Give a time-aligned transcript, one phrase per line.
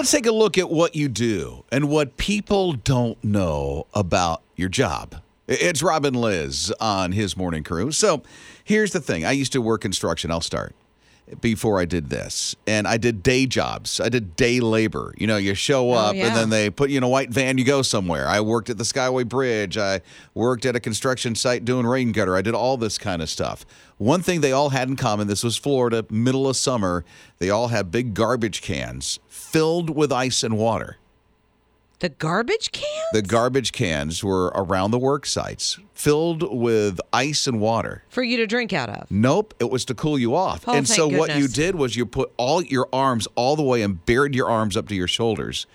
[0.00, 4.70] Let's take a look at what you do and what people don't know about your
[4.70, 5.16] job.
[5.46, 7.92] It's Rob and Liz on his morning crew.
[7.92, 8.22] So
[8.64, 10.30] here's the thing I used to work construction.
[10.30, 10.74] I'll start
[11.40, 12.54] before I did this.
[12.66, 14.00] And I did day jobs.
[14.00, 15.14] I did day labor.
[15.16, 16.26] You know, you show oh, up yeah.
[16.26, 18.26] and then they put you in a white van, you go somewhere.
[18.26, 19.76] I worked at the Skyway Bridge.
[19.76, 20.00] I
[20.34, 22.36] worked at a construction site doing rain gutter.
[22.36, 23.64] I did all this kind of stuff.
[23.98, 27.04] One thing they all had in common this was Florida, middle of summer.
[27.38, 30.96] They all had big garbage cans filled with ice and water.
[32.00, 32.88] The garbage cans?
[33.12, 38.04] The garbage cans were around the work sites filled with ice and water.
[38.08, 39.10] For you to drink out of.
[39.10, 40.64] Nope, it was to cool you off.
[40.66, 43.82] Oh, and so what you did was you put all your arms all the way
[43.82, 45.66] and buried your arms up to your shoulders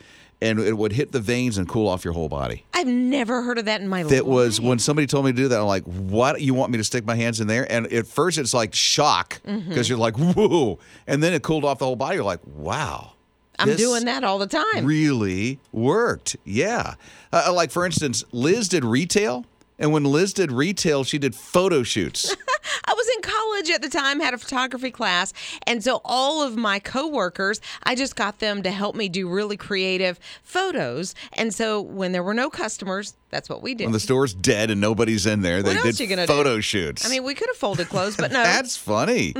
[0.41, 2.65] and it would hit the veins and cool off your whole body.
[2.73, 4.11] I've never heard of that in my life.
[4.11, 5.59] It was when somebody told me to do that.
[5.61, 6.41] I'm like, "What?
[6.41, 9.41] You want me to stick my hands in there?" And at first, it's like shock
[9.43, 9.81] because Mm-hmm.
[9.83, 12.15] you're like, "Whoa!" And then it cooled off the whole body.
[12.15, 13.13] You're like, "Wow."
[13.59, 14.85] I'm this doing that all the time.
[14.85, 16.35] Really worked.
[16.43, 16.95] Yeah.
[17.31, 19.45] Uh, like for instance, Liz did retail,
[19.79, 22.35] and when Liz did retail, she did photo shoots.
[22.87, 25.33] I was in college at the time, had a photography class,
[25.67, 29.57] and so all of my coworkers, I just got them to help me do really
[29.57, 31.15] creative photos.
[31.33, 33.85] And so when there were no customers, that's what we did.
[33.85, 36.33] when the store's dead and nobody's in there, they What else did you gonna do?
[36.33, 37.05] photo shoots.
[37.05, 38.41] I mean, we could have folded clothes, but no.
[38.43, 39.33] That's funny.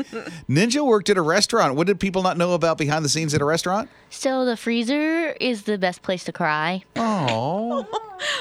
[0.49, 1.75] Ninja worked at a restaurant.
[1.75, 3.89] What did people not know about behind the scenes at a restaurant?
[4.09, 6.83] So the freezer is the best place to cry.
[6.95, 7.85] Oh,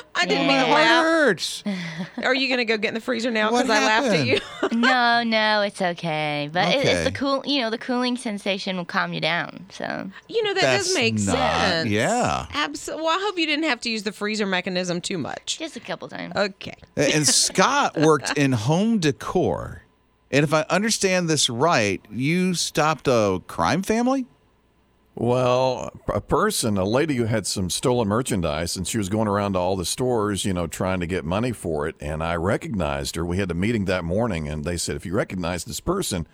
[0.25, 1.05] I didn't mean to my heart laugh.
[1.05, 1.65] hurts.
[2.23, 4.27] Are you going to go get in the freezer now What because I laughed at
[4.27, 4.41] you?
[4.79, 6.51] no, no, it's okay.
[6.53, 7.05] But it, it's Okay.
[7.05, 9.67] the cool, you know, the cooling sensation will calm you down.
[9.71, 11.91] So you know, that That's does make not- sense.
[11.91, 12.47] yeah.
[12.53, 13.05] Absolutely.
[13.05, 15.59] Well, I hope you didn't have to use the freezer mechanism too much.
[15.59, 16.35] just a couple times.
[16.37, 16.75] Okay.
[16.97, 19.83] And Scott worked in home decor.
[20.31, 24.27] And if I understand this right, you stopped a crime family?
[25.17, 29.53] Well, a person, a lady who had some stolen merchandise, and she was going around
[29.53, 31.95] to all the stores, you know, trying to get money for it.
[32.01, 33.25] And I recognized her.
[33.25, 36.27] We had a meeting that morning, and they said, if you recognize this person,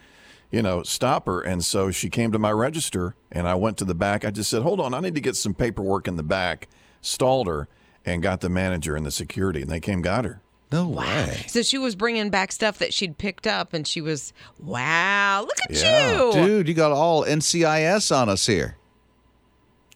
[0.51, 1.43] you know, stop her.
[1.43, 4.25] And so she came to my register, and I went to the back.
[4.25, 6.67] I just said, hold on, I need to get some paperwork in the back,
[7.03, 7.69] stalled her,
[8.07, 10.41] and got the manager and the security, and they came, got her.
[10.73, 11.45] No way.
[11.49, 15.59] So she was bringing back stuff that she'd picked up, and she was, wow, look
[15.69, 16.27] at Yeah.
[16.27, 16.33] you.
[16.33, 18.77] Dude, you got all NCIS on us here.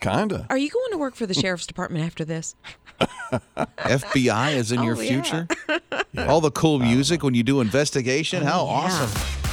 [0.01, 0.47] Kinda.
[0.51, 2.57] Are you going to work for the sheriff's department after this?
[3.79, 5.23] FBI is in your Oh, yeah.
[5.23, 5.49] future.
[6.29, 8.43] All the cool music when you do investigation.
[8.45, 8.73] How Oh, yeah.
[9.05, 9.44] awesome.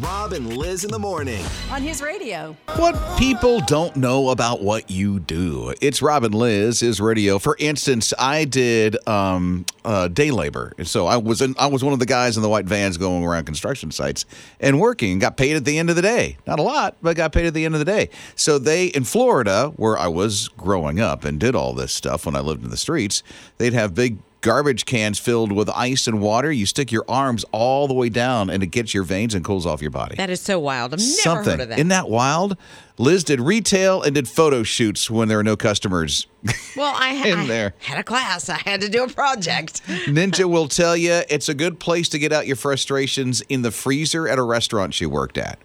[0.00, 1.42] Rob and Liz in the morning.
[1.70, 2.54] on his radio.
[2.76, 5.72] What people don't know about what you do.
[5.80, 7.38] It's Rob and Liz is radio.
[7.38, 11.82] For instance, I did um, uh, day labor, and so I was in, I was
[11.82, 14.26] one of the guys in the white vans going around construction sites
[14.60, 15.18] and working.
[15.18, 16.36] Got paid at the end of the day.
[16.46, 18.10] Not a lot, but got paid at the end of the day.
[18.34, 22.36] So they in Florida, where I was growing up and did all this stuff when
[22.36, 23.22] I lived in the streets,
[23.56, 26.52] they'd have big garbage cans filled with ice and water.
[26.52, 29.66] You stick your arms all the way down, and it gets your veins and cools
[29.66, 30.94] off your body That is so wild.
[30.94, 31.50] I've never something.
[31.52, 31.78] heard of that.
[31.78, 32.56] Isn't that wild?
[32.98, 36.26] Liz did retail and did photo shoots when there were no customers.
[36.76, 37.74] well, I, in I there.
[37.78, 38.48] had a class.
[38.48, 39.82] I had to do a project.
[40.06, 43.70] Ninja will tell you it's a good place to get out your frustrations in the
[43.70, 45.58] freezer at a restaurant she worked at,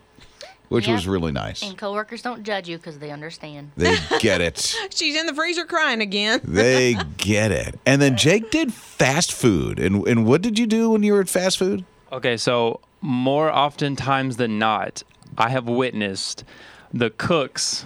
[0.71, 0.95] which Yep.
[0.95, 1.61] was really nice.
[1.61, 3.71] And coworkers don't judge you because they understand.
[3.75, 4.73] They get it.
[4.95, 6.39] She's in the freezer crying again.
[6.45, 7.77] They get it.
[7.85, 9.79] And then Jake did fast food.
[9.79, 11.83] And and what did you do when you were at fast food?
[12.11, 15.03] Okay, so more oftentimes than not,
[15.37, 16.43] I have witnessed
[16.93, 17.85] the cooks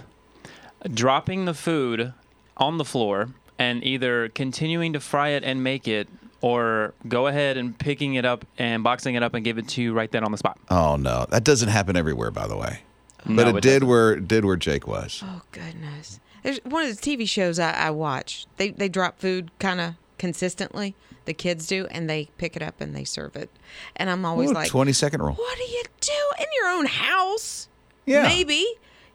[0.92, 2.12] dropping the food
[2.56, 6.08] on the floor and either continuing to fry it and make it
[6.46, 9.82] or go ahead and picking it up and boxing it up and give it to
[9.82, 10.58] you right then on the spot.
[10.70, 12.80] Oh no, that doesn't happen everywhere, by the way.
[13.24, 13.88] No, but it, it did doesn't.
[13.88, 15.22] where did where Jake was.
[15.24, 16.20] Oh goodness.
[16.44, 18.46] There's one of the TV shows I, I watch.
[18.58, 20.94] They they drop food kind of consistently.
[21.24, 23.50] The kids do, and they pick it up and they serve it.
[23.96, 25.34] And I'm always Ooh, like, twenty second rule.
[25.34, 27.68] what do you do in your own house?
[28.04, 28.22] Yeah.
[28.22, 28.64] Maybe,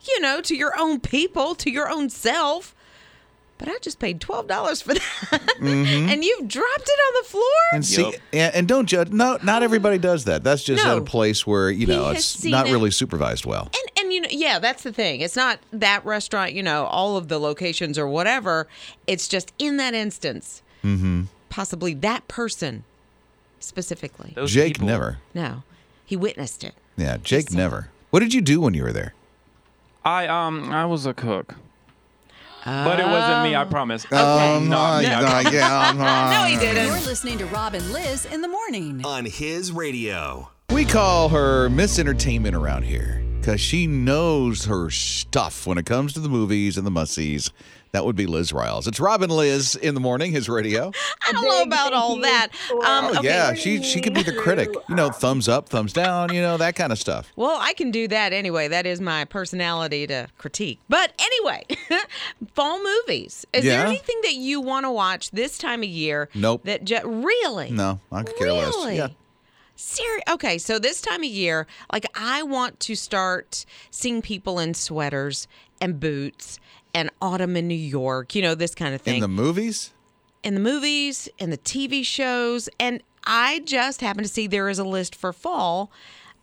[0.02, 2.76] you know, to your own people, to your own self.
[3.62, 7.44] But I just paid twelve dollars for that, and you've dropped it on the floor.
[7.44, 7.76] Mm-hmm.
[7.76, 8.14] And see, Yup.
[8.34, 9.10] and, and don't judge.
[9.12, 10.44] No, not everybody does that.
[10.44, 12.72] That's just at a place where you know has it's not it.
[12.72, 13.70] really supervised well.
[13.74, 15.22] And and you know, yeah, that's the thing.
[15.22, 18.68] It's not that restaurant, you know, all of the locations or whatever.
[19.06, 21.26] It's just in that instance, Mm-hmm.
[21.50, 22.84] possibly that person
[23.60, 24.34] specifically.
[24.36, 25.20] Those Jake people- never.
[25.36, 25.62] No,
[26.04, 26.74] he witnessed it.
[26.98, 27.90] Yeah, Jake never.
[28.10, 29.14] What did you do when you were there?
[30.04, 31.56] I um I was a cook.
[32.66, 34.06] But it wasn't me, I promise.
[34.12, 35.08] Um, Not me.
[35.10, 35.94] uh, yeah,
[36.32, 36.76] No, he did.
[36.76, 37.06] You're didn't.
[37.06, 39.02] listening to Rob and Liz in the morning.
[39.06, 40.50] On his radio.
[40.72, 43.24] We call her Miss Entertainment around here.
[43.40, 47.52] because she knows her stuff when it comes to the movies and the mussies.
[47.94, 48.88] That would be Liz Riles.
[48.88, 50.92] It's Rob and Liz in the morning, his radio.
[51.28, 52.48] I don't know about all that.
[52.72, 53.28] Um, Oh okay.
[53.28, 54.70] yeah, she she could be the critic.
[54.88, 56.34] You know, thumbs up, thumbs down.
[56.34, 57.32] You know that kind of stuff.
[57.36, 58.70] Well, I can do that anyway.
[58.70, 60.80] That is my personality to critique.
[60.88, 61.66] But anyway,
[62.54, 63.46] fall movies.
[63.54, 66.30] Is there anything that you want to watch this time of year?
[66.34, 66.64] Nope.
[66.64, 67.72] That ju- really?
[67.72, 68.74] No, I could care less.
[68.94, 69.08] Yeah.
[70.32, 75.48] Okay, so this time of year, like I want to start seeing people in sweaters
[75.82, 76.60] and boots
[76.94, 79.16] and autumn in New York, you know, this kind of thing.
[79.16, 79.92] In the movies,
[80.44, 84.80] in the movies, in the TV shows, and I just happened to see there is
[84.80, 85.92] a list for fall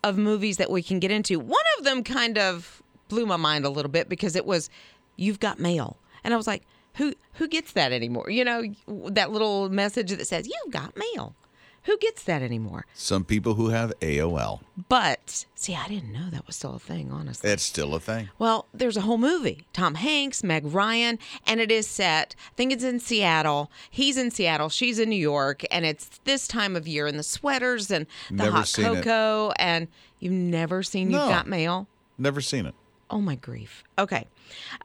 [0.05, 1.39] of movies that we can get into.
[1.41, 4.71] One of them kind of blew my mind a little bit because it was
[5.17, 5.97] You've Got Mail.
[6.23, 6.63] And I was like,
[6.95, 8.29] who who gets that anymore?
[8.31, 8.63] You know,
[9.09, 11.35] that little message that says You've got mail.
[11.85, 12.85] Who gets that anymore?
[12.95, 14.61] some people who have AOL.
[14.89, 17.49] But see, I didn't know that was still a thing, honestly.
[17.51, 18.29] It's still a thing.
[18.39, 19.65] Well, there's a whole movie.
[19.73, 22.35] Tom Hanks, Meg Ryan, and it is set.
[22.51, 23.71] I think it's in Seattle.
[23.91, 24.69] He's in Seattle.
[24.69, 28.35] She's in New York, and it's this time of year, and the sweaters and the
[28.37, 28.95] Never hot seen it.
[29.05, 29.53] cocoa.
[29.59, 29.89] And
[30.21, 31.21] you've never seen No.
[31.21, 31.89] You've Got Mail?
[32.19, 32.75] Never seen it.
[33.11, 33.85] Oh my grief.
[33.99, 34.27] Okay,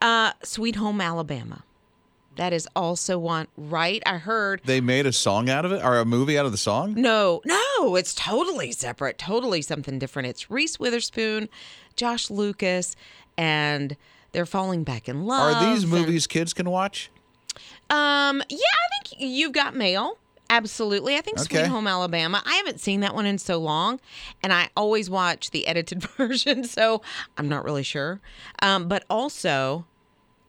[0.02, 1.64] uh, Sweet Home Alabama.
[2.36, 4.02] That is also one, right?
[4.06, 4.62] I heard.
[4.66, 6.96] They made a song out of it, or a movie out of the song.
[6.96, 10.30] No, no, it's totally separate, totally something different.
[10.30, 11.48] It's Reese Witherspoon,
[11.96, 12.96] Josh Lucas,
[13.38, 13.96] and
[14.32, 15.56] they're falling back in love.
[15.58, 17.12] Are these and- movies kids can watch?
[17.90, 20.18] Um, yeah, I think you've got mail.
[20.50, 21.16] Absolutely.
[21.16, 22.42] I think Sweet Home Alabama.
[22.46, 24.00] I haven't seen that one in so long,
[24.44, 27.02] and I always watch the edited version, so
[27.38, 28.22] I'm not really sure.
[28.62, 29.86] Um, but also,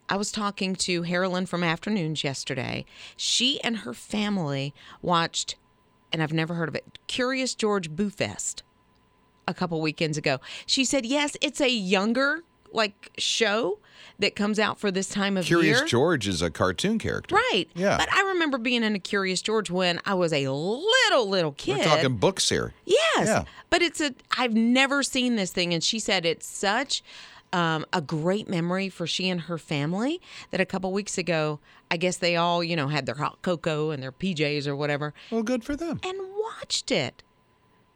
[0.08, 2.84] I was talking to Harolyn from Afternoons yesterday.
[3.16, 5.56] She and her family watched,
[6.12, 8.62] and I've never heard of it, Curious George Boo Fest
[9.46, 10.40] a couple weekends ago.
[10.66, 12.42] She said, yes, it's a younger
[12.72, 13.78] like show
[14.18, 15.74] that comes out for this time of Curious year.
[15.74, 17.36] Curious George is a cartoon character.
[17.36, 17.66] Right.
[17.74, 17.96] Yeah.
[17.96, 21.78] But I remember being in a Curious George when I was a little, little kid.
[21.78, 22.74] We're talking books here.
[22.84, 23.26] Yes.
[23.26, 23.44] Yeah.
[23.70, 25.72] But it's a, I've never seen this thing.
[25.72, 27.02] And she said it's such
[27.54, 30.20] um, a great memory for she and her family
[30.50, 31.60] that a couple weeks ago,
[31.90, 35.14] I guess they all, you know, had their hot cocoa and their PJs or whatever
[35.30, 36.00] Well, good for them.
[36.04, 37.22] and watched it.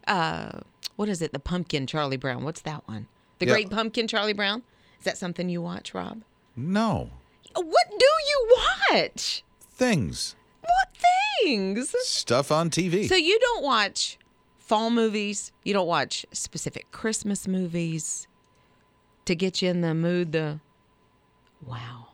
[0.07, 0.61] Uh,
[0.95, 1.33] what is it?
[1.33, 2.43] The Pumpkin Charlie Brown.
[2.43, 3.07] What's that one?
[3.39, 3.53] The Yeah.
[3.53, 4.63] Great Pumpkin Charlie Brown.
[4.97, 6.23] Is that something you watch, Rob?
[6.55, 7.09] No
[7.55, 8.57] What do you
[8.91, 9.43] watch?
[9.71, 10.95] things, What
[11.43, 11.93] things?
[12.03, 13.07] stuff on TV.
[13.07, 14.17] So you don't watch
[14.57, 15.51] fall movies.
[15.63, 18.27] You don't watch specific Christmas movies
[19.29, 20.31] to get you in the mood.
[20.31, 20.59] The
[21.65, 22.07] wow,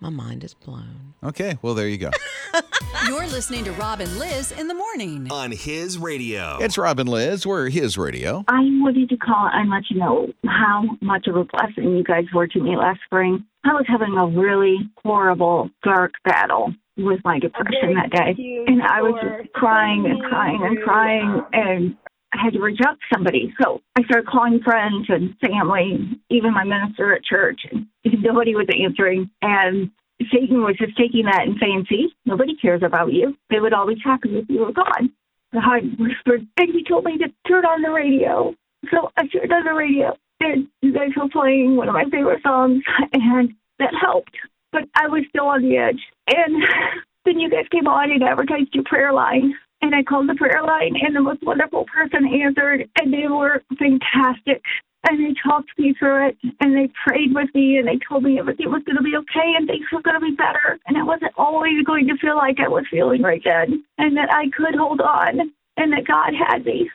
[0.00, 1.14] my mind is blown.
[1.22, 2.10] okay, well there you go.
[3.06, 5.28] You're listening to Rob and Liz in the morning.
[5.30, 6.58] On his radio.
[6.60, 7.46] it's Rob and Liz.
[7.46, 8.44] We're his radio.
[8.48, 12.24] I wanted to call and let you know how much of a blessing you guys
[12.34, 13.44] were to me last spring.
[13.64, 18.34] I was having a really horrible, dark battle with my depression that day.
[18.66, 21.96] And I was just crying and crying and crying and
[22.36, 23.54] I had to reach out to somebody.
[23.60, 27.86] So I started calling friends and family, even my minister at church, and
[28.22, 29.30] nobody was answering.
[29.42, 29.90] And
[30.32, 33.36] Satan was just taking that and saying, See, nobody cares about you.
[33.50, 35.12] They would all be happy if you were gone.
[35.52, 38.54] I whispered, and he told me to turn on the radio.
[38.90, 42.42] So I turned on the radio, and you guys were playing one of my favorite
[42.42, 44.36] songs, and that helped.
[44.72, 46.00] But I was still on the edge.
[46.28, 46.62] And
[47.24, 49.54] then you guys came on and advertised your prayer line.
[49.86, 53.62] And I called the prayer line, and the most wonderful person answered, and they were
[53.78, 54.60] fantastic.
[55.08, 58.36] And they talked me through it, and they prayed with me, and they told me
[58.40, 60.80] everything was going to be okay, and things were going to be better.
[60.88, 64.28] And I wasn't always going to feel like I was feeling right then, and that
[64.32, 66.90] I could hold on, and that God had me.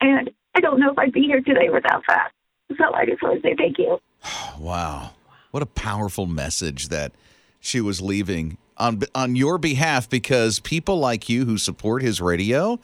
[0.00, 2.32] And I don't know if I'd be here today without that.
[2.76, 4.00] So I just want to say thank you.
[4.58, 5.12] Wow.
[5.52, 7.12] What a powerful message that
[7.60, 12.78] she was leaving on on your behalf because people like you who support his radio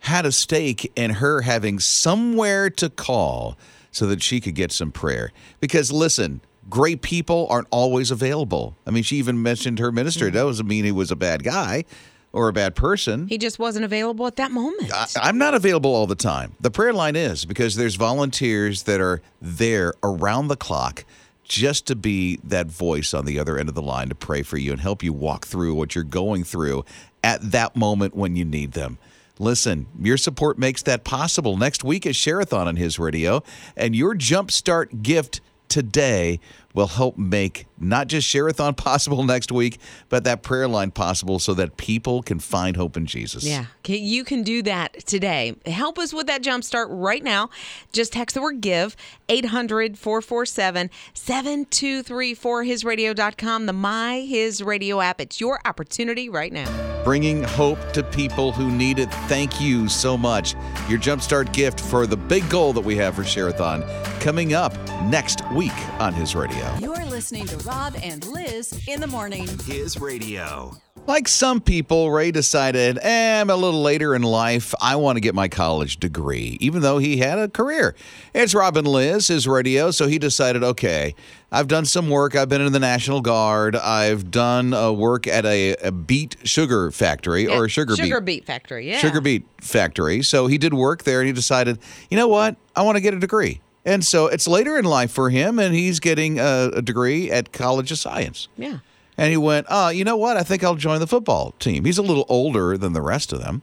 [0.00, 3.56] had a stake in her having somewhere to call
[3.92, 5.30] so that she could get some prayer.
[5.60, 8.76] Because listen, great people aren't always available.
[8.86, 10.26] I mean, she even mentioned her minister.
[10.26, 10.34] Mm-hmm.
[10.34, 11.84] That doesn't mean he was a bad guy
[12.32, 13.28] or a bad person.
[13.28, 14.90] He just wasn't available at that moment.
[14.92, 16.54] I, I'm not available all the time.
[16.60, 21.04] The prayer line is because there's volunteers that are there around the clock
[21.52, 24.56] just to be that voice on the other end of the line to pray for
[24.56, 26.82] you and help you walk through what you're going through
[27.22, 28.96] at that moment when you need them.
[29.38, 31.58] Listen, your support makes that possible.
[31.58, 33.42] Next week is Share-a-thon on his radio,
[33.76, 36.40] and your jumpstart gift today
[36.74, 41.54] will help make not just Share-a-thon possible next week, but that prayer line possible so
[41.54, 43.44] that people can find hope in Jesus.
[43.44, 45.56] Yeah, you can do that today.
[45.66, 47.50] Help us with that jump start right now.
[47.92, 48.96] Just text the word give
[49.28, 55.20] 800 447 7234 hisradio.com, the My His Radio app.
[55.20, 57.02] It's your opportunity right now.
[57.04, 59.12] Bringing hope to people who need it.
[59.26, 60.54] Thank you so much.
[60.88, 63.82] Your Jumpstart gift for the big goal that we have for Share-a-thon
[64.20, 64.72] coming up
[65.04, 66.61] next week on His Radio.
[66.80, 69.46] You're listening to Rob and Liz in the morning.
[69.64, 70.72] His radio.
[71.06, 74.72] Like some people, Ray decided, eh, I'm a little later in life.
[74.80, 77.96] I want to get my college degree, even though he had a career.
[78.32, 79.90] It's Rob and Liz, his radio.
[79.90, 81.16] So he decided, okay,
[81.50, 82.36] I've done some work.
[82.36, 83.74] I've been in the National Guard.
[83.74, 88.42] I've done uh, work at a, a beet sugar factory or a sugar, Sugar beet.
[88.42, 88.98] beet factory, yeah.
[88.98, 90.22] Sugar beet factory.
[90.22, 92.56] So he did work there and he decided, you know what?
[92.76, 93.60] I want to get a degree.
[93.84, 97.52] And so it's later in life for him, and he's getting a, a degree at
[97.52, 98.48] College of Science.
[98.56, 98.78] Yeah.
[99.18, 100.36] And he went, oh, you know what?
[100.36, 101.84] I think I'll join the football team.
[101.84, 103.62] He's a little older than the rest of them.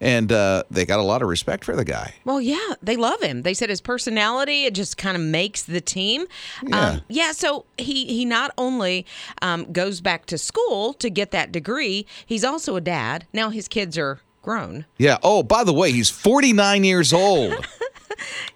[0.00, 2.14] And uh, they got a lot of respect for the guy.
[2.24, 3.42] Well, yeah, they love him.
[3.42, 6.26] They said his personality it just kind of makes the team.
[6.62, 6.80] Yeah.
[6.80, 7.32] Um, yeah.
[7.32, 9.06] So he he not only
[9.40, 13.26] um, goes back to school to get that degree, he's also a dad.
[13.32, 14.84] Now his kids are grown.
[14.98, 15.16] Yeah.
[15.22, 17.54] Oh, by the way, he's 49 years old.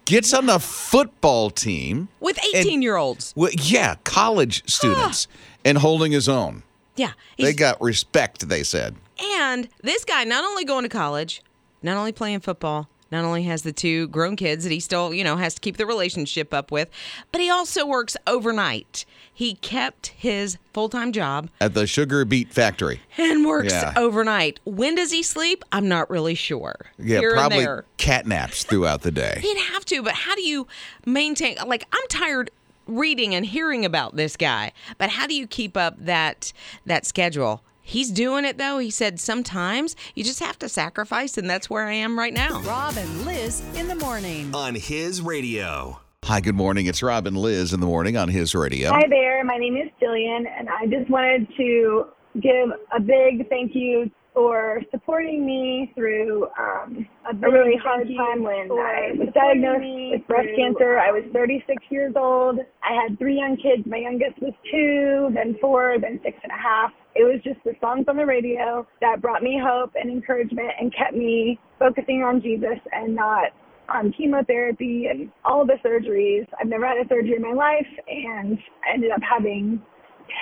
[0.05, 2.09] Gets on the football team.
[2.19, 3.33] With And- 18 year olds.
[3.35, 5.27] Well, yeah, college students
[5.65, 6.63] and holding his own.
[6.95, 7.11] Yeah.
[7.37, 8.95] They got respect, they said.
[9.21, 11.41] And this guy not only going to college,
[11.81, 15.23] not only playing football, not only has the two grown kids that he still, you
[15.23, 16.89] know, has to keep the relationship up with,
[17.31, 19.05] but he also works overnight.
[19.33, 23.01] He kept his full-time job At the sugar beet factory.
[23.17, 23.93] and works Yeah.
[23.95, 24.59] overnight.
[24.65, 25.63] When does he sleep?
[25.71, 26.75] I'm not really sure.
[26.97, 27.65] Yeah, Here probably
[27.97, 29.39] cat naps throughout the day.
[29.41, 30.67] He'd have to, but how do you
[31.05, 32.51] maintain like I'm tired
[32.85, 36.51] reading and hearing about this guy, but how do you keep up that
[36.85, 37.61] that schedule?
[37.89, 38.77] He's doing it though.
[38.77, 42.61] He said sometimes you just have to sacrifice and that's where I am right now.
[42.61, 44.53] Rob and Liz in the morning.
[44.53, 45.99] On his radio.
[46.23, 46.85] Hi, good morning.
[46.85, 48.91] It's Rob and Liz in the morning on his radio.
[48.91, 49.43] Hi there.
[49.43, 52.05] My name is Jillian, and I just wanted to
[52.39, 58.71] give a big thank you for supporting me through um, a, really hard time when
[58.71, 60.99] I was diagnosed with breast cancer.
[60.99, 62.59] I was 36 years old.
[62.83, 63.87] I had three young kids.
[63.87, 66.91] My youngest was two, then four, then six and a half.
[67.15, 70.93] It was just the songs on the radio that brought me hope and encouragement and
[70.95, 73.51] kept me focusing on Jesus and not
[73.89, 76.47] on chemotherapy and all the surgeries.
[76.59, 78.57] I've never had a surgery in my life, and
[78.87, 79.81] I ended up having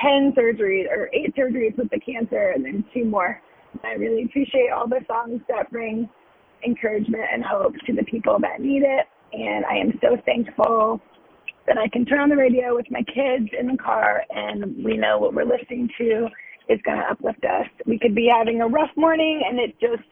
[0.01, 3.41] 10 surgeries or eight surgeries with the cancer and then two more.
[3.83, 6.09] I really appreciate all the songs that bring
[6.65, 9.05] encouragement and hope to the people that need it.
[9.33, 11.01] And I am so thankful
[11.67, 14.95] that I can turn on the radio with my kids in the car and we
[14.97, 16.27] know what we're listening to
[16.69, 17.67] is going to uplift us.
[17.85, 20.07] We could be having a rough morning and it just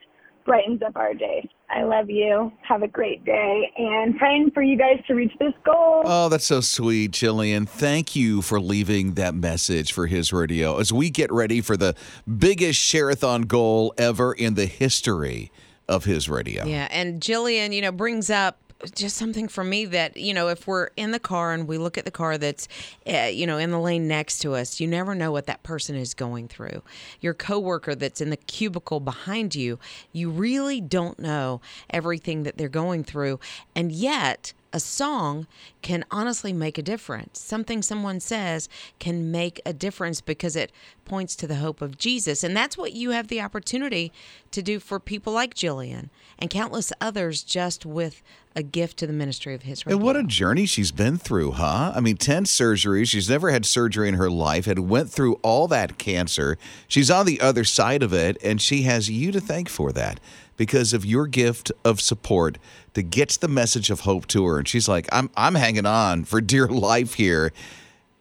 [0.46, 1.50] brightens up our day.
[1.70, 2.52] I love you.
[2.62, 6.04] Have a great day and praying for you guys to reach this goal.
[6.06, 7.68] Oh, that's so sweet, Jillian.
[7.68, 11.96] Thank you for leaving that message for his radio as we get ready for the
[12.38, 15.52] biggest Share-a-thon goal ever in the history
[15.88, 16.66] of his radio.
[16.66, 20.68] Yeah, and Jillian, you know, brings up just something for me that you know if
[20.68, 22.68] we're in the car and we look at the car that's
[23.12, 25.96] uh, you know in the lane next to us you never know what that person
[25.96, 26.84] is going through.
[27.22, 29.80] Your coworker that's in the cubicle behind you
[30.12, 33.40] you really don't know everything that they're going through.
[33.76, 35.48] And yet a song
[35.82, 37.40] can honestly make a difference.
[37.40, 38.68] Something someone says
[39.00, 40.70] can make a difference because it
[41.06, 42.44] points to the hope of Jesus.
[42.44, 44.12] And that's what you have the opportunity
[44.52, 48.22] to do for people like Jillian and countless others just with
[48.54, 49.84] a gift to the ministry of His.
[49.86, 51.94] And what a journey she's been through, huh?
[51.96, 53.08] I mean, 10 surgeries.
[53.08, 56.58] She's never had surgery in her life, had went through all that cancer.
[56.90, 60.20] She's on the other side of it, and she has you to thank for that
[60.58, 62.58] because of your gift of support
[62.94, 64.58] to get the message of hope to her.
[64.58, 67.52] And she's like, I'm I'm hanging on for dear life here.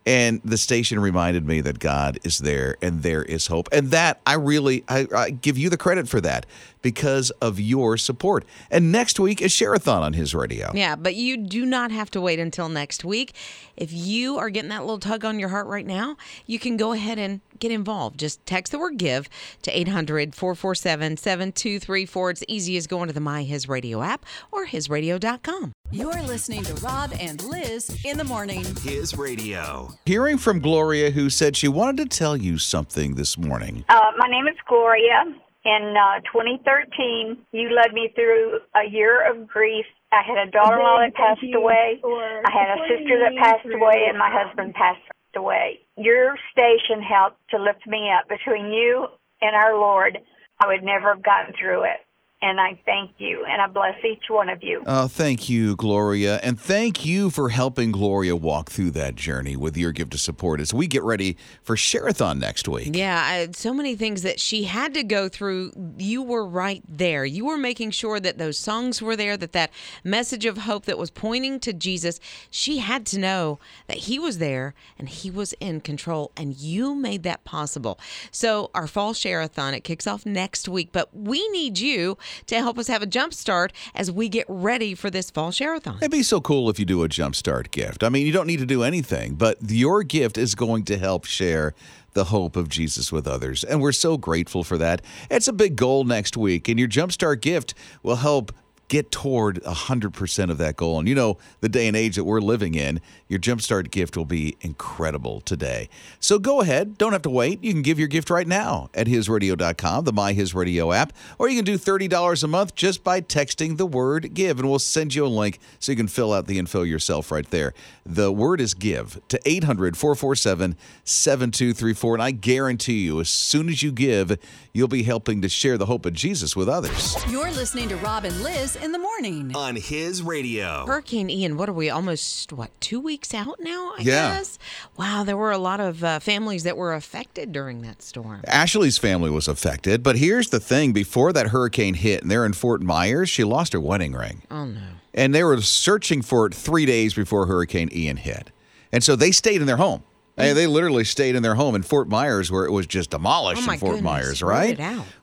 [0.06, 3.68] And the station reminded me that God is there and there is hope.
[3.72, 6.46] And that I really I, I give you the credit for that
[6.82, 8.44] because of your support.
[8.70, 10.70] And next week is Share-a-thon on his radio.
[10.74, 13.34] Yeah, but you do not have to wait until next week.
[13.76, 16.92] If you are getting that little tug on your heart right now, you can go
[16.92, 18.20] ahead and get involved.
[18.20, 19.28] Just text the word give
[19.62, 22.30] to 800 447 7234.
[22.30, 25.73] It's easy as going to the My His Radio app or hisradio.com.
[25.94, 28.64] You're listening to Rob and Liz in the morning.
[28.82, 29.94] His radio.
[30.04, 33.84] Hearing from Gloria, who said she wanted to tell you something this morning.
[33.88, 35.22] Uh, my name is Gloria,
[35.64, 39.86] In uh, 2013, you led me through a year of grief.
[40.10, 42.00] I had a daughter-in-law that passed away.
[42.02, 45.00] I had a sister that passed away, and my husband passed
[45.36, 45.78] away.
[45.96, 48.28] Your station helped to lift me up.
[48.28, 49.06] Between you
[49.40, 50.18] and our Lord,
[50.58, 52.02] I would never have gotten through it.
[52.46, 54.82] And I thank you, and I bless each one of you.
[54.86, 56.40] Oh, thank you, Gloria.
[56.42, 60.60] And thank you for helping Gloria walk through that journey with your gift of support
[60.60, 62.90] as we get ready for Share-a-thon next week.
[62.94, 65.72] Yeah, I, so many things that she had to go through.
[65.96, 67.24] You were right there.
[67.24, 69.70] You were making sure that those songs were there, that that
[70.04, 72.20] message of hope that was pointing to Jesus.
[72.50, 76.94] She had to know that He was there and He was in control, and you
[76.94, 77.98] made that possible.
[78.30, 82.78] So our fall share-a-thon it kicks off next week, but we need you to help
[82.78, 85.98] us have a jump start as we get ready for this fall share-a-thon.
[85.98, 88.02] It'd be so cool if you do a jumpstart gift.
[88.02, 91.24] I mean, you don't need to do anything, but your gift is going to help
[91.24, 91.74] share
[92.12, 93.64] the hope of Jesus with others.
[93.64, 95.02] And we're so grateful for that.
[95.30, 98.52] It's a big goal next week, and your jumpstart gift will help
[98.94, 101.00] get toward 100% of that goal.
[101.00, 104.24] And you know, the day and age that we're living in, your jumpstart gift will
[104.24, 105.88] be incredible today.
[106.20, 107.64] So go ahead, don't have to wait.
[107.64, 111.48] You can give your gift right now at hisradio.com, the My His Radio app, or
[111.48, 115.12] you can do $30 a month just by texting the word give, and we'll send
[115.12, 117.74] you a link so you can fill out the info yourself right there.
[118.06, 122.14] The word is give to 800 447 7234.
[122.14, 124.38] And I guarantee you, as soon as you give,
[124.72, 127.16] you'll be helping to share the hope of Jesus with others.
[127.28, 129.50] You're listening to Rob and Liz in the morning.
[129.56, 130.84] On his radio.
[130.86, 133.94] Hurricane Ian, what are we almost what two weeks out now?
[133.98, 134.36] I Yeah.
[134.36, 134.58] guess.
[134.98, 138.42] Wow, there were a lot of uh, families that were affected during that storm.
[138.46, 142.52] Ashley's family was affected, but here's the thing before that hurricane hit and they're in
[142.52, 144.42] Fort Myers, she lost her wedding ring.
[144.50, 144.80] Oh no.
[145.14, 148.50] And they were searching for it three days before Hurricane Ian hit.
[148.92, 150.02] And so they stayed in their home.
[150.36, 153.62] Hey, they literally stayed in their home in Fort Myers where it was just demolished
[153.68, 154.02] Oh, in Fort goodness.
[154.02, 154.76] Myers, right?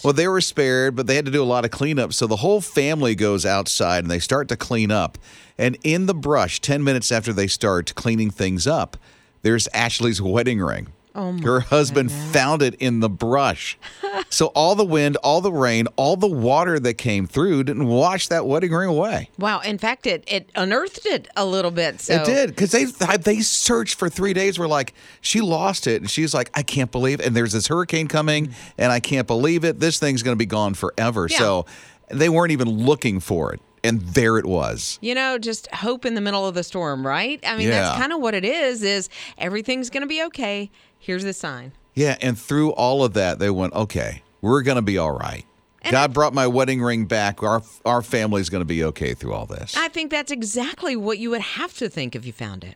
[0.03, 2.13] Well, they were spared, but they had to do a lot of cleanup.
[2.13, 5.17] So the whole family goes outside and they start to clean up.
[5.57, 8.95] And in the brush, 10 minutes after they start cleaning things up,
[9.41, 10.87] there's Ashley's wedding ring.
[11.13, 13.77] Oh my Her husband found it in the brush.
[14.29, 18.27] so all the wind, all the rain, all the water that came through didn't wash
[18.29, 19.29] that wedding ring away.
[19.37, 19.59] Wow.
[19.59, 21.99] In fact, it it unearthed it a little bit.
[21.99, 22.85] So It did because they
[23.17, 24.57] they searched for three days.
[24.57, 27.19] We're like, she lost it, and she's like, I can't believe.
[27.19, 28.71] And there's this hurricane coming, mm-hmm.
[28.77, 29.79] and I can't believe it.
[29.79, 31.27] This thing's going to be gone forever.
[31.29, 31.37] Yeah.
[31.37, 31.65] So
[32.09, 34.99] they weren't even looking for it, and there it was.
[35.01, 37.39] You know, just hope in the middle of the storm, right?
[37.45, 37.81] I mean, Yeah.
[37.81, 38.83] that's kind of what it is.
[38.83, 40.69] Is everything's going to be okay?
[40.99, 41.71] Here's the sign.
[41.93, 45.45] Yeah, and through all of that, they went, okay, we're going to be all right.
[45.89, 47.41] God brought my wedding ring back.
[47.41, 49.75] Our our family's going to be okay through all this.
[49.75, 52.75] I think that's exactly what you would have to think if you found it.